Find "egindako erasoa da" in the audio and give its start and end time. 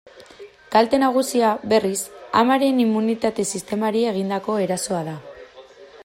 4.13-5.17